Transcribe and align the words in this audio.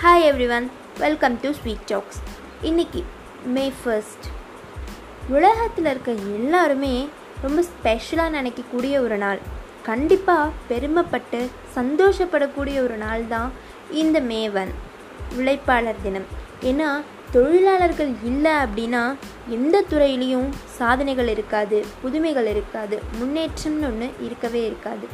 Hi 0.00 0.24
everyone 0.56 0.66
welcome 0.98 1.36
to 1.42 1.48
sweet 1.52 1.86
talks 1.86 2.18
இன்னைக்கு 2.62 3.00
May 3.54 3.64
first 3.78 4.26
உலகத்தில் 5.28 5.88
இருக்க 5.92 6.10
எல்லாருமே 6.36 6.90
ரொம்ப 7.42 7.62
ஸ்பெஷலாக 7.62 8.34
நினைக்கக்கூடிய 8.36 8.94
ஒரு 9.00 9.16
நாள். 9.16 9.40
கண்டிப்பாக 9.82 10.52
பெருமைப்பட்டு 10.68 11.40
சந்தோஷப்படக்கூடிய 11.76 12.76
ஒரு 12.82 12.96
நாள் 12.96 13.24
தான் 13.26 13.50
இந்த 14.02 14.20
மேவன் 14.20 14.70
உழைப்பாளர் 15.38 16.02
தினம். 16.02 16.28
ஏன்னா 16.62 16.90
தொழிலாளர்கள் 17.30 18.12
இல்லை 18.24 18.54
அப்படின்னா 18.64 19.02
எந்த 19.48 19.82
துறையிலையும் 19.90 20.48
சாதனைகள் 20.78 21.28
இருக்காது 21.28 21.80
புதுமைகள் 22.04 22.50
இருக்காது 22.54 22.98
முன்னேற்றம்னு 23.20 23.88
ஒன்று 23.90 24.10
இருக்கவே 24.28 24.62
இருக்காது. 24.66 25.08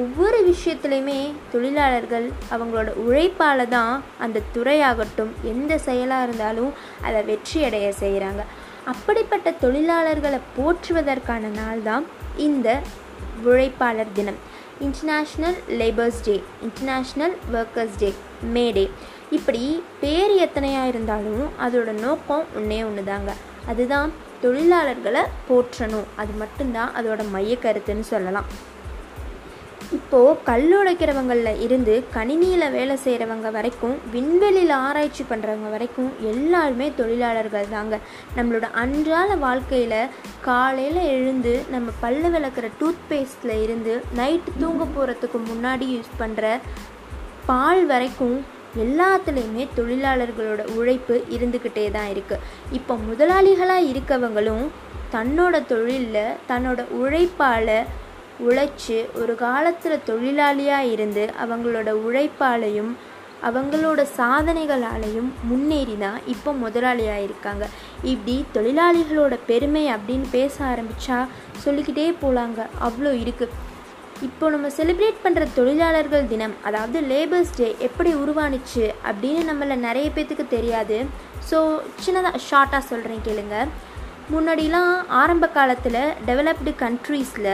ஒவ்வொரு 0.00 0.38
விஷயத்துலையுமே 0.50 1.18
தொழிலாளர்கள் 1.52 2.26
அவங்களோட 2.50 2.90
உழைப்பால் 3.04 3.68
தான் 3.68 4.02
அந்த 4.18 4.42
துறையாகட்டும் 4.54 5.30
எந்த 5.42 5.78
செயலாக 5.78 6.22
இருந்தாலும் 6.22 6.72
அதை 7.02 7.22
வெற்றி 7.22 7.64
அடைய 7.64 7.92
செய்கிறாங்க 8.00 8.42
அப்படிப்பட்ட 8.84 9.50
தொழிலாளர்களை 9.50 10.40
போற்றுவதற்கான 10.56 11.52
நாள் 11.60 11.82
தான் 11.82 12.04
இந்த 12.36 12.80
உழைப்பாளர் 13.44 14.12
தினம். 14.12 14.40
International 14.80 15.58
labours 15.80 16.20
day 16.24 16.42
international 16.66 17.34
workers 17.52 17.98
day 17.98 18.10
May 18.54 18.72
day 18.72 18.90
இப்படி 19.30 19.82
பேர் 20.00 20.34
எத்தனையாக 20.46 20.86
இருந்தாலும் 20.86 21.46
அதோட 21.66 21.90
நோக்கம் 22.06 22.44
ஒன்றே 22.56 22.82
ஒன்று 22.82 23.04
தாங்க 23.04 23.32
அதுதான் 23.66 24.12
தொழிலாளர்களை 24.42 25.22
போற்றணும். 25.48 26.08
அது 26.16 26.32
மட்டும்தான் 26.38 26.90
அதோட 26.98 27.30
மைய 27.30 27.56
கருத்துன்னு 27.62 28.00
சொல்லலாம். 28.00 28.48
இப்போது 30.14 30.42
கல் 30.44 30.72
உடைக்கிறவங்களில் 30.78 31.60
இருந்து 31.60 31.94
கணினியில் 32.14 32.64
வேலை 32.70 32.96
செய்கிறவங்க 33.04 33.48
வரைக்கும் 33.50 33.94
விண்வெளியில் 34.10 34.74
ஆராய்ச்சி 34.76 35.24
பண்ணுறவங்க 35.30 35.68
வரைக்கும் 35.70 36.10
எல்லாருமே 36.22 36.86
தொழிலாளர்கள் 36.96 37.72
தாங்க. 37.72 37.98
நம்மளோட 38.36 38.66
அன்றாட 38.72 39.36
வாழ்க்கையில் 39.36 39.96
காலையில் 40.40 41.00
எழுந்து 41.06 41.54
நம்ம 41.70 41.94
பல்லு 42.00 42.28
விளக்குற 42.28 42.68
டூத் 42.80 43.02
பேஸ்டில் 43.10 43.54
இருந்து 43.62 43.94
நைட்டு 44.16 44.54
தூங்க 44.60 44.86
போகிறதுக்கு 44.96 45.40
முன்னாடி 45.46 45.88
யூஸ் 45.88 46.12
பண்ணுற 46.18 46.52
பால் 47.46 47.86
வரைக்கும் 47.86 48.38
எல்லாத்துலேயுமே 48.76 49.66
தொழிலாளர்களோட 49.76 50.62
உழைப்பு 50.76 51.18
இருந்துக்கிட்டே 51.30 51.88
தான் 51.90 52.08
இருக்குது 52.08 52.46
இப்போ 52.72 52.96
முதலாளிகளாக 53.10 53.90
இருக்கவங்களும் 53.92 54.64
தன்னோட 55.12 55.64
தொழிலில் 55.66 56.34
தன்னோட 56.48 56.80
உழைப்பால் 56.92 57.76
உழைச்சி 58.46 58.96
ஒரு 59.14 59.34
காலத்தில் 59.34 60.04
தொழிலாளியாக 60.06 60.92
இருந்து 60.92 61.24
அவங்களோட 61.44 61.90
உழைப்பாலையும் 62.06 62.92
அவங்களோட 63.48 64.00
சாதனைகளாலையும் 64.16 65.30
முன்னேறி 65.42 65.96
தான் 65.98 66.18
இப்போ 66.26 66.50
முதலாளியாக 66.52 67.22
இருக்காங்க. 67.22 67.64
இப்படி 68.02 68.44
தொழிலாளிகளோட 68.54 69.34
பெருமை 69.50 69.84
அப்படின்னு 69.94 70.26
பேச 70.30 70.64
ஆரம்பித்தா 70.64 71.18
சொல்லிக்கிட்டே 71.64 72.08
போகலாங்க 72.22 72.60
அவ்வளோ 72.88 73.12
இருக்குது 73.24 73.72
இப்போ 74.22 74.50
நம்ம 74.50 74.68
செலிப்ரேட் 74.76 75.22
பண்ணுற 75.24 75.44
தொழிலாளர்கள் 75.54 76.28
தினம் 76.32 76.54
அதாவது 76.64 77.00
லேபர்ஸ் 77.00 77.56
டே 77.56 77.76
எப்படி 77.80 78.14
உருவானுச்சு 78.14 78.84
அப்படின்னு 79.10 79.42
நம்மளை 79.50 79.76
நிறைய 79.76 80.08
பேர்த்துக்கு 80.10 80.46
தெரியாது. 80.48 80.98
ஸோ 81.50 81.58
சின்னதாக 82.04 82.40
ஷார்ட்டாக 82.48 82.82
சொல்கிறேன் 82.90 83.24
கேளுங்க. 83.28 83.56
முன்னாடிலாம் 84.32 84.92
ஆரம்ப 85.08 85.46
காலத்தில் 85.48 86.02
டெவலப்டு 86.26 86.72
கண்ட்ரீஸில் 86.84 87.52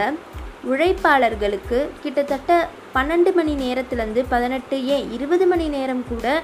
உழைப்பாளர்களுக்கு 0.69 1.89
கிட்டத்தட்ட 2.01 2.67
பன்னெண்டு 2.95 3.33
மணி 3.33 3.53
நேரத்துலேருந்து 3.55 4.25
பதினெட்டு 4.29 4.85
ஏன் 4.85 5.11
இருபது 5.11 5.45
மணி 5.47 5.67
நேரம் 5.67 6.03
கூட 6.09 6.41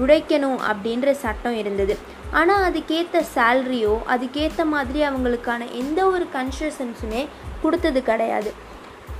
உழைக்கணும் 0.00 0.58
அப்படின்ற 0.70 1.10
சட்டம் 1.12 1.56
இருந்தது. 1.56 1.96
ஆனால் 2.30 2.72
அதுக்கேற்ற 2.72 3.24
சேல்ரியோ 3.34 3.94
அதுக்கேற்ற 4.08 4.64
மாதிரி 4.64 5.00
அவங்களுக்கான 5.08 5.70
எந்த 5.70 6.06
ஒரு 6.06 6.26
கன்செஷன்ஸுமே 6.34 7.26
கொடுத்தது 7.62 8.02
கிடையாது. 8.02 8.52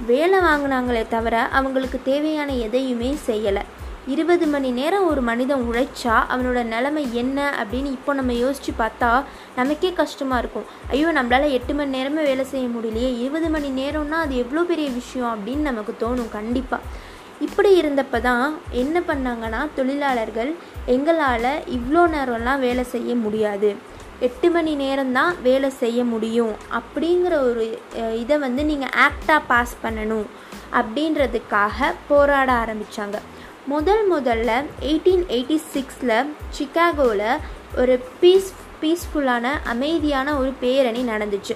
வேலை 0.07 0.39
வாங்கினாங்களே 0.39 1.09
தவிர 1.09 1.39
அவங்களுக்கு 1.41 2.01
தேவையான 2.05 2.53
எதையுமே 2.53 3.17
செய்யலை. 3.27 3.63
இருபது 4.07 4.47
மணி 4.47 4.71
நேரம் 4.71 5.07
ஒரு 5.07 5.21
மனிதன் 5.21 5.65
உழைச்சா 5.71 6.15
அவனோட 6.33 6.63
நிலைமை 6.65 7.15
என்ன 7.15 7.39
அப்படின்னு 7.61 7.91
இப்போ 7.97 8.15
நம்ம 8.15 8.33
யோசித்து 8.33 8.73
பார்த்தா 8.79 9.25
நமக்கே 9.57 9.93
கஷ்டமாக 9.93 10.39
இருக்கும். 10.39 10.65
ஐயோ 10.91 11.09
நம்மளால் 11.13 11.51
எட்டு 11.51 11.75
மணி 11.75 11.91
நேரமே 11.91 12.23
வேலை 12.23 12.45
செய்ய 12.45 12.69
முடியலையே 12.69 13.19
இருபது 13.19 13.51
மணி 13.51 13.69
நேரம்னா 13.69 14.19
அது 14.25 14.37
எவ்வளோ 14.37 14.63
பெரிய 14.63 14.91
விஷயம் 14.91 15.33
அப்படின்னு 15.35 15.61
நமக்கு 15.61 15.95
தோணும் 16.03 16.29
கண்டிப்பாக 16.29 16.83
இப்படி 17.41 17.83
இருந்தப்போ 17.83 18.21
தான் 18.21 18.59
என்ன 18.71 19.01
பண்ணாங்கன்னா 19.01 19.69
தொழிலாளர்கள் 19.77 20.55
எங்களால் 20.87 21.53
இவ்வளோ 21.67 22.03
நேரம்லாம் 22.17 22.59
வேலை 22.59 22.85
செய்ய 22.85 23.15
முடியாது. 23.15 23.77
எட்டு 24.21 24.51
மணி 24.51 24.77
நேரம்தான் 24.77 25.35
வேலை 25.43 25.71
செய்ய 25.71 26.05
முடியும் 26.05 26.55
அப்படிங்கிற 26.79 27.33
ஒரு 27.33 27.81
இதை 28.19 28.39
வந்து 28.39 28.65
நீங்கள் 28.65 28.95
ஆக்டாக 29.07 29.41
பாஸ் 29.47 29.77
பண்ணணும் 29.83 30.27
அப்படின்றதுக்காக 30.73 31.95
போராட 32.09 32.53
ஆரம்பித்தாங்க 32.53 33.19
முதல் 33.73 34.03
முதல்ல 34.13 34.51
எயிட்டீன் 34.89 35.25
எயிட்டி 35.37 35.57
சிக்ஸில் 35.73 36.29
சிக்காகோவில் 36.57 37.27
ஒரு 37.81 37.95
பீஸ் 38.21 38.49
பீஸ்ஃபுல்லான 38.83 39.47
அமைதியான 39.73 40.35
ஒரு 40.41 40.53
பேரணி 40.63 41.03
நடந்துச்சு. 41.11 41.55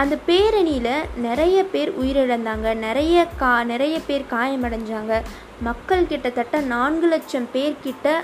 அந்த 0.00 0.14
பேரணியில் 0.28 0.94
நிறைய 1.26 1.58
பேர் 1.74 1.90
உயிரிழந்தாங்க. 2.00 2.68
நிறைய 2.86 3.26
கா 3.42 3.52
நிறைய 3.70 3.96
பேர் 4.08 4.24
காயமடைஞ்சாங்க. 4.32 5.20
மக்கள் 5.68 6.08
கிட்டத்தட்ட 6.10 6.60
நான்கு 6.72 7.06
லட்சம் 7.12 7.48
பேர்கிட்ட 7.54 8.16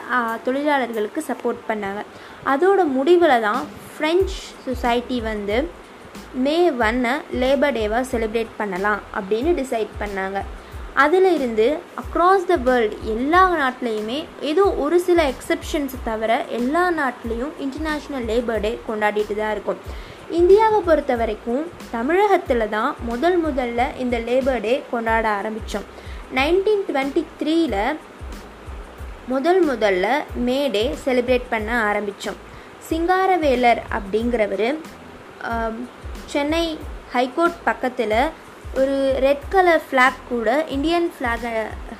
தொழிலாளர்களுக்கு 0.48 1.22
சப்போர்ட் 1.30 1.62
பண்ணாங்க. 1.70 2.02
அதோட 2.54 2.80
முடிவில் 2.96 3.44
தான் 3.46 3.62
ஃப்ரெஞ்ச் 3.94 4.34
சொசைட்டி 4.66 5.20
வந்து 5.30 5.56
மே 6.44 6.58
ஒன்னை 6.86 7.14
லேபர் 7.44 7.76
டேவாக 7.78 8.04
செலிப்ரேட் 8.12 8.52
பண்ணலாம் 8.60 9.00
அப்படின்னு 9.20 9.52
டிசைட் 9.62 9.92
பண்ணாங்க. 10.02 10.38
அதில் 10.97 11.34
இருந்து 11.34 11.65
அக்ராஸ் 11.97 12.47
த 12.47 12.56
வேர்ல்டு 12.56 12.97
எல்லா 13.05 13.49
நாட்டிலையுமே 13.55 14.25
ஏதோ 14.41 14.62
ஒரு 14.62 15.00
சில 15.00 15.22
எக்ஸப்ஷன்ஸ் 15.25 15.94
தவிர 16.05 16.44
எல்லா 16.49 16.91
நாட்டிலையும் 16.91 17.53
இன்டர்நேஷ்னல் 17.60 18.27
லேபர் 18.27 18.60
டே 18.60 18.78
கொண்டாடிட்டு 18.88 19.37
தான் 19.37 19.50
இருக்கும். 19.50 19.81
இந்தியாவை 20.31 20.81
பொறுத்த 20.81 21.16
வரைக்கும் 21.16 21.65
தமிழகத்தில் 21.91 22.69
தான் 22.69 22.94
முதல் 23.00 23.38
முதல்ல 23.44 23.97
இந்த 23.97 24.19
லேபர் 24.19 24.60
டே 24.60 24.82
கொண்டாட 24.91 25.28
ஆரம்பித்தோம் 25.28 25.87
நைன்டீன் 26.34 26.87
டுவெண்ட்டி 26.88 27.25
த்ரீயில் 27.41 27.81
முதல் 29.28 29.69
முதல்ல 29.69 30.06
மே 30.34 30.69
டே 30.69 30.94
செலிப்ரேட் 31.05 31.50
பண்ண 31.50 31.84
ஆரம்பித்தோம் 31.84 32.41
சிங்காரவேலர் 32.88 33.81
அப்படிங்கிறவர் 33.91 34.69
சென்னை 36.26 36.65
ஹைகோர்ட் 37.12 37.65
பக்கத்தில் 37.65 38.19
ஒரு 38.78 39.14
ரெட் 39.18 39.48
கலர் 39.50 39.82
ஃப்ளாக் 39.90 40.20
கூட 40.28 40.64
இந்தியன் 40.68 41.10
ஃப்ளாகை 41.18 41.52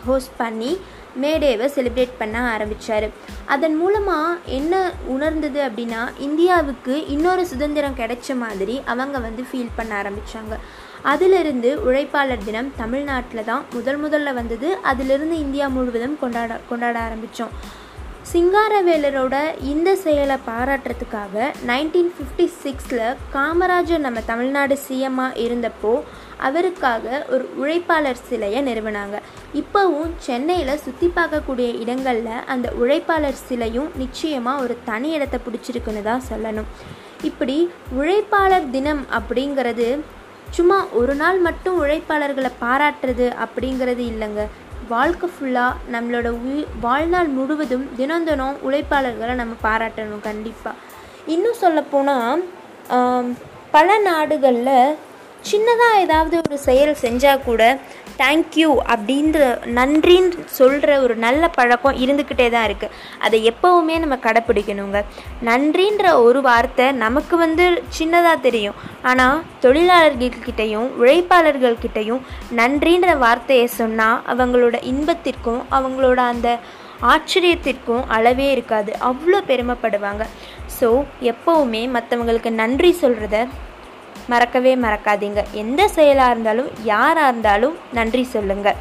ஹோஸ்ட் 0.07 0.37
பண்ணி 0.37 0.79
மேடேவை 1.21 1.67
செலிப்ரேட் 1.75 2.19
பண்ண 2.19 2.41
ஆரம்பித்தார் 2.41 3.11
அதன் 3.47 3.77
மூலமாக 3.77 4.39
என்ன 4.47 4.93
உணர்ந்தது 5.07 5.61
அப்படின்னா 5.61 6.09
இந்தியாவுக்கு 6.19 7.07
இன்னொரு 7.07 7.47
சுதந்திரம் 7.47 7.95
கிடைச்ச 7.95 8.37
மாதிரி 8.37 8.83
அவங்க 8.85 9.19
வந்து 9.19 9.43
ஃபீல் 9.43 9.77
பண்ண 9.77 10.03
ஆரம்பித்தாங்க 10.03 10.57
அதிலிருந்து 11.03 11.71
உழைப்பாளர் 11.85 12.45
தினம் 12.45 12.73
தமிழ்நாட்டில் 12.77 13.45
தான் 13.45 13.65
முதல் 13.73 13.99
முதல்ல 13.99 14.35
வந்தது. 14.35 14.79
அதிலிருந்து 14.83 15.39
இந்தியா 15.39 15.69
முழுவதும் 15.69 16.19
கொண்டாட 16.19 16.61
கொண்டாட 16.69 16.99
ஆரம்பித்தோம் 17.01 17.55
சிங்காரவேலரோட 18.33 19.37
இந்த 19.61 19.97
செயலை 19.97 20.37
பாராட்டுறதுக்காக 20.47 21.53
நைன்டீன் 21.67 22.13
ஃபிஃப்டி 22.17 22.51
சிக்ஸில் 22.63 23.17
காமராஜர் 23.35 23.99
நம்ம 23.99 24.21
தமிழ்நாடு 24.21 24.79
சிஎம்மாக 24.89 25.37
இருந்தப்போ 25.37 26.03
அவருக்காக 26.49 27.25
ஒரு 27.35 27.45
உழைப்பாளர் 27.61 28.25
சிலையை 28.29 28.61
நிறுவனாங்க. 28.69 29.17
இப்போவும் 29.61 30.13
சென்னையில் 30.27 30.83
சுற்றி 30.85 31.09
பார்க்கக்கூடிய 31.17 31.69
இடங்களில் 31.83 32.45
அந்த 32.55 32.67
உழைப்பாளர் 32.81 33.41
சிலையும் 33.49 33.91
நிச்சயமாக 34.03 34.63
ஒரு 34.65 34.77
தனி 34.91 35.11
இடத்தை 35.19 35.41
பிடிச்சிருக்குன்னு 35.47 36.03
தான் 36.11 36.27
சொல்லணும். 36.31 36.69
இப்படி 37.31 37.57
உழைப்பாளர் 37.99 38.69
தினம் 38.77 39.05
அப்படிங்கிறது 39.19 39.89
சும்மா 40.57 40.79
ஒரு 41.01 41.15
நாள் 41.21 41.39
மட்டும் 41.47 41.79
உழைப்பாளர்களை 41.83 42.51
பாராட்டுறது 42.65 43.27
அப்படிங்கிறது 43.45 44.03
இல்லைங்க. 44.13 44.43
வாழ்க்கை 44.89 45.29
ஃபுல்லாக 45.35 45.81
நம்மளோட 45.93 46.29
உயிர் 46.45 46.73
வாழ்நாள் 46.81 47.31
முழுவதும் 47.37 47.87
தினம் 48.01 48.27
தினம் 48.29 48.59
உழைப்பாளர்களை 48.67 49.35
நம்ம 49.41 49.55
பாராட்டணும் 49.67 50.27
கண்டிப்பாக 50.27 50.83
இன்னும் 51.35 51.61
சொல்லப்போனால் 51.63 52.43
பல 53.77 53.97
நாடுகளில் 54.09 54.97
சின்னதாக 55.51 56.01
ஏதாவது 56.05 56.37
ஒரு 56.45 56.57
செயல் 56.69 56.95
செஞ்சால் 57.05 57.45
கூட 57.49 57.63
தேங்க்யூ 58.21 58.69
அப்படின்ற 58.93 59.39
நன்றின்னு 59.79 60.43
சொல்கிற 60.59 60.91
ஒரு 61.05 61.15
நல்ல 61.25 61.49
பழக்கம் 61.57 61.99
இருந்துக்கிட்டே 62.05 62.47
தான் 62.55 62.67
இருக்குது 62.69 62.95
அதை 63.27 63.39
எப்போவுமே 63.51 63.95
நம்ம 64.03 64.17
கடைப்பிடிக்கணுங்க. 64.27 65.01
நன்றின்ற 65.49 66.05
ஒரு 66.27 66.43
வார்த்தை 66.49 66.87
நமக்கு 67.05 67.35
வந்து 67.45 67.65
சின்னதாக 67.99 68.45
தெரியும். 68.47 68.79
ஆனால் 69.11 69.43
தொழிலாளர்கள்கிட்டையும் 69.65 70.89
உழைப்பாளர்கள்கிட்டையும் 71.03 72.23
நன்றின்ற 72.61 73.11
வார்த்தையை 73.25 73.67
சொன்னால் 73.81 74.23
அவங்களோட 74.35 74.79
இன்பத்திற்கும் 74.93 75.63
அவங்களோட 75.79 76.21
அந்த 76.33 76.49
ஆச்சரியத்திற்கும் 77.13 78.05
அளவே 78.17 78.49
இருக்காது. 78.57 78.91
அவ்வளோ 79.11 79.39
பெருமைப்படுவாங்க. 79.51 80.25
ஸோ 80.79 80.89
எப்போவுமே 81.33 81.85
மற்றவங்களுக்கு 81.97 82.51
நன்றி 82.63 82.91
சொல்கிறத 83.03 83.39
மறக்கவே 84.33 84.73
மறக்காதீங்க. 84.85 85.41
எந்த 85.63 85.83
செயலாக 85.97 86.33
இருந்தாலும் 86.35 86.71
யாராக 86.93 87.31
இருந்தாலும் 87.31 87.77
நன்றி 87.93 88.25
சொல்லுங்கள் 88.35 88.79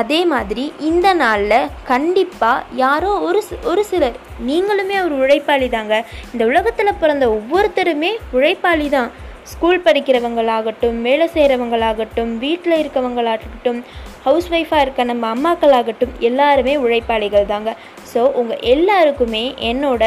அதே 0.00 0.18
மாதிரி 0.32 0.64
இந்த 0.80 1.08
நாளில் 1.14 1.70
கண்டிப்பாக 1.84 2.64
யாரோ 2.80 3.10
ஒரு 3.28 3.40
ஒரு 3.64 3.82
சிலர் 3.84 4.16
நீங்களுமே 4.46 4.96
ஒரு 5.04 5.14
உழைப்பாளி 5.22 5.68
தாங்க 5.68 5.94
இந்த 6.32 6.42
உலகத்தில் 6.44 6.98
பிறந்த 6.98 7.26
ஒவ்வொருத்தருமே 7.28 8.10
உழைப்பாளி 8.32 8.88
தான் 8.88 9.10
ஸ்கூல் 9.52 9.84
படிக்கிறவங்களாகட்டும் 9.86 10.98
வேலை 11.02 11.26
செய்கிறவங்களாகட்டும் 11.34 12.32
வீட்டில் 12.38 12.80
இருக்கவங்களாகட்டும் 12.80 13.80
ஹவுஸ் 14.24 14.48
ஒய்ஃபாக 14.52 14.82
இருக்க 14.84 15.04
நம்ம 15.04 15.26
அம்மாக்களாகட்டும் 15.34 16.12
எல்லாருமே 16.20 16.74
உழைப்பாளிகள் 16.76 17.50
தாங்க 17.52 17.72
ஸோ 18.12 18.22
உங்கள் 18.40 18.62
எல்லாருக்குமே 18.74 19.44
என்னோட 19.70 20.02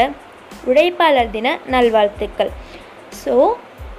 உழைப்பாளர் 0.67 1.33
தின 1.35 1.57
நல்வாழ்த்துக்கள். 1.69 2.51
ஸோ 3.21 3.35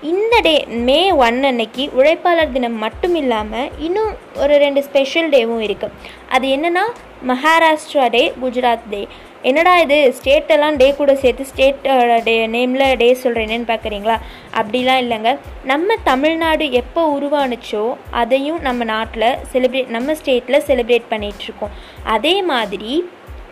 இந்த 0.03 0.41
டே 0.41 0.67
மே 0.67 1.13
ஒன் 1.13 1.45
அன்னைக்கு 1.45 1.91
உழைப்பாளர் 1.95 2.53
தினம் 2.53 2.75
மட்டும் 2.75 3.15
இல்லாமல் 3.15 3.71
இன்னும் 3.79 4.17
ஒரு 4.35 4.59
ரெண்டு 4.59 4.83
ஸ்பெஷல் 4.83 5.29
டேவும் 5.29 5.61
இருக்குது 5.61 5.93
அது 6.29 6.47
என்னென்னா 6.49 6.85
மகாராஷ்டிரா 7.27 8.09
டே 8.11 8.33
குஜராத் 8.43 8.89
டே 8.91 9.09
என்னடா 9.43 9.79
இது? 9.79 10.15
ஸ்டேட்டெல்லாம் 10.19 10.77
டே 10.77 10.95
கூட 10.95 11.15
சேர்த்து 11.15 11.45
ஸ்டேட்டோட 11.45 12.23
டே 12.23 12.47
நேமில் 12.47 12.97
டே 12.97 13.15
சொல்கிறேன்னு 13.15 13.69
பார்க்குறீங்களா 13.69 14.17
அப்படிலாம் 14.55 15.03
இல்லைங்க. 15.03 15.39
நம்ம 15.65 15.97
தமிழ்நாடு 16.05 16.71
எப்போ 16.73 17.19
உருவானுச்சோ 17.19 17.97
அதையும் 18.11 18.61
நம்ம 18.61 18.85
நாட்டில் 18.85 19.39
செலிப்ரேட் 19.53 19.87
நம்ம 19.87 20.13
ஸ்டேட்டில் 20.13 20.65
செலிப்ரேட் 20.67 21.11
பண்ணிகிட்ருக்கோம் 21.11 21.71
அதே 22.03 22.43
மாதிரி 22.43 23.05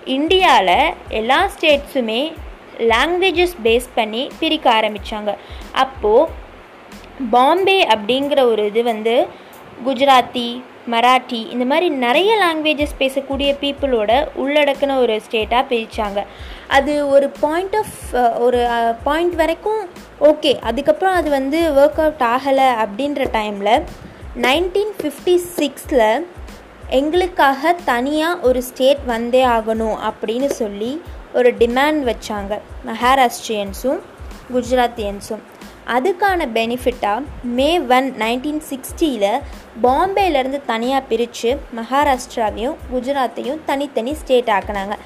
இந்தியாவில் 0.05 0.95
எல்லா 1.09 1.51
ஸ்டேட்ஸுமே 1.57 2.33
லாங்குவேஜஸ் 2.89 3.57
பேஸ் 3.63 3.89
பண்ணி 3.95 4.31
பிரிக்க 4.41 4.67
ஆரம்பித்தாங்க 4.71 5.33
அப்போது 5.75 6.29
பாம்பே 7.31 7.79
அப்படிங்கிற 7.85 8.41
ஒரு 8.47 8.65
இது 8.67 8.83
வந்து 8.83 9.15
குஜராத்தி 9.85 10.49
மராட்டி 10.89 11.41
இந்த 11.51 11.65
மாதிரி 11.65 11.89
நிறைய 11.97 12.31
லாங்குவேஜஸ் 12.37 12.95
பேசக்கூடிய 12.99 13.51
பீப்புளோட 13.61 14.13
உள்ளடக்கின 14.37 14.97
ஒரு 14.97 15.21
ஸ்டேட்டாக 15.21 15.63
பிரித்தாங்க 15.71 16.21
அது 16.69 17.09
ஒரு 17.09 17.27
பாயிண்ட் 17.41 17.77
ஆஃப் 17.77 17.97
ஒரு 18.39 18.61
பாயிண்ட் 19.05 19.35
வரைக்கும் 19.35 19.83
ஓகே 20.21 20.53
அதுக்கப்புறம் 20.61 21.15
அது 21.15 21.31
வந்து 21.31 21.61
ஒர்க் 21.77 22.01
அவுட் 22.01 22.25
ஆகலை 22.27 22.69
அப்படின்ற 22.83 23.25
டைமில் 23.33 23.75
நைன்டீன் 24.41 24.95
ஃபிஃப்டி 24.99 25.37
சிக்ஸில் 25.59 26.09
எங்களுக்காக 26.91 27.73
தனியாக 27.85 28.43
ஒரு 28.43 28.63
ஸ்டேட் 28.63 29.03
வந்தே 29.07 29.43
ஆகணும் 29.47 29.99
அப்படின்னு 30.09 30.49
சொல்லி 30.53 30.93
ஒரு 31.39 31.51
டிமாண்ட் 31.63 32.03
வச்சாங்க. 32.11 32.53
மகாராஷ்டிரியன்ஸும் 32.89 34.01
குஜராத்தியன்ஸும். 34.55 35.43
அதுக்கான 35.97 36.47
பெனிஃபிட்டாக 36.57 37.23
மே 37.59 37.69
ஒன் 37.97 38.09
நைன்டீன் 38.23 38.61
சிக்ஸ்டியில் 38.71 39.41
பாம்பேலேருந்து 39.87 40.59
தனியாக 40.73 41.09
பிரித்து 41.11 41.51
மகாராஷ்டிராவையும் 41.79 42.77
குஜராத்தையும் 42.93 43.61
தனித்தனி 43.71 44.15
ஸ்டேட் 44.21 44.51
ஆக்குனாங்க. 44.57 44.97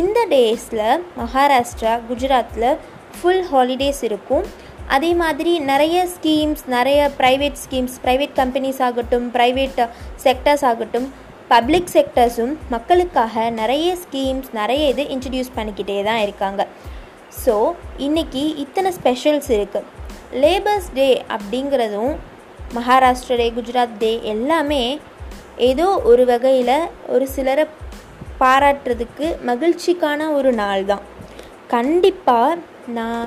இந்த 0.00 0.18
டேஸில் 0.34 0.86
மகாராஷ்டிரா 1.20 1.94
குஜராத்தில் 2.10 2.70
ஃபுல் 3.18 3.44
ஹாலிடேஸ் 3.52 4.02
இருக்கும். 4.08 4.46
அதே 4.96 5.12
மாதிரி 5.22 5.54
நிறைய 5.70 5.96
ஸ்கீம்ஸ் 6.12 6.62
நிறைய 6.76 7.00
ப்ரைவேட் 7.18 7.58
ஸ்கீம்ஸ் 7.64 7.96
ப்ரைவேட் 8.04 8.36
கம்பெனிஸ் 8.40 8.82
ஆகட்டும் 8.88 9.26
ப்ரைவேட் 9.34 9.80
செக்டர்ஸ் 10.24 10.64
ஆகட்டும் 10.70 11.08
பப்ளிக் 11.52 11.92
செக்டர்ஸும் 11.94 12.54
மக்களுக்காக 12.72 13.44
நிறைய 13.58 13.88
ஸ்கீம்ஸ் 14.02 14.48
நிறைய 14.58 14.82
இது 14.92 15.04
இன்ட்ரடியூஸ் 15.14 15.54
பண்ணிக்கிட்டே 15.58 15.96
தான் 16.08 16.22
இருக்காங்க. 16.24 16.62
ஸோ 17.42 17.54
இன்றைக்கி 18.06 18.42
இத்தனை 18.64 18.90
ஸ்பெஷல்ஸ் 18.98 19.50
இருக்குது 19.56 19.86
லேபர்ஸ் 20.42 20.90
டே 20.98 21.08
அப்படிங்கிறதும் 21.36 22.12
மகாராஷ்டிர 22.78 23.36
டே 23.40 23.46
குஜராத் 23.58 23.98
டே 24.02 24.12
எல்லாமே 24.34 24.82
ஏதோ 25.68 25.86
ஒரு 26.10 26.24
வகையில் 26.32 26.76
ஒரு 27.14 27.26
சிலரை 27.34 27.64
பாராட்டுறதுக்கு 28.42 29.28
மகிழ்ச்சிக்கான 29.50 30.28
ஒரு 30.38 30.50
நாள் 30.60 30.84
தான். 30.90 31.04
கண்டிப்பாக 31.74 32.58
நான் 32.98 33.24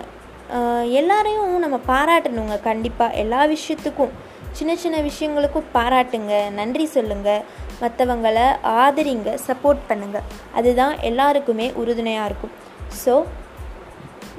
எல்லாரையும் 0.99 1.57
நம்ம 1.63 1.77
பாராட்டணுங்க. 1.91 2.55
கண்டிப்பாக 2.69 3.17
எல்லா 3.23 3.41
விஷயத்துக்கும் 3.55 4.13
சின்ன 4.59 4.71
சின்ன 4.83 4.97
விஷயங்களுக்கும் 5.09 5.67
பாராட்டுங்க. 5.75 6.33
நன்றி 6.59 6.85
சொல்லுங்கள் 6.95 7.43
மற்றவங்களை 7.81 8.47
ஆதரிங்க 8.63 9.31
சப்போர்ட் 9.47 9.81
பண்ணுங்கள் 9.89 10.27
அதுதான் 10.53 10.95
எல்லாருக்குமே 10.99 11.67
உறுதுணையாக 11.81 12.29
இருக்கும். 12.29 12.53
ஸோ 13.05 13.13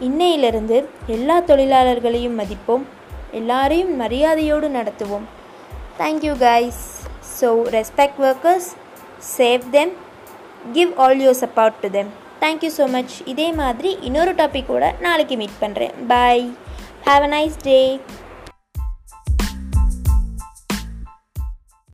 இன்னையிலிருந்து 0.00 0.76
எல்லா 1.06 1.36
தொழிலாளர்களையும் 1.40 2.38
மதிப்போம். 2.40 2.84
எல்லாரையும் 3.30 3.92
மரியாதையோடு 4.00 4.68
நடத்துவோம். 4.78 5.26
Thank you 5.98 6.34
guys 6.46 6.82
so 7.40 7.48
respect 7.76 8.20
workers 8.20 8.68
save 9.36 9.62
them 9.70 9.92
give 10.72 10.90
all 10.96 11.20
your 11.20 11.38
support 11.44 11.78
to 11.80 11.90
them 11.90 12.10
thank you 12.40 12.70
so 12.76 12.84
much 12.88 13.14
இதே 13.24 13.52
மாதிரி 13.52 13.98
இன்னொரு 14.00 14.32
டாப்பிக்கோட 14.34 14.84
நாளைக்கு 15.00 15.36
மீட் 15.36 15.60
பண்ணுறேன் 15.60 15.94
பாய் 16.06 16.44
ஹாவ் 17.04 17.22
அ 17.22 17.30
நைஸ் 17.36 17.56
டே 17.62 18.00